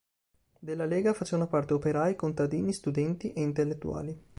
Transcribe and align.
Della 0.59 0.85
Lega 0.87 1.13
facevano 1.13 1.47
parte 1.47 1.75
operai, 1.75 2.15
contadini, 2.15 2.73
studenti 2.73 3.33
e 3.33 3.41
intellettuali. 3.41 4.19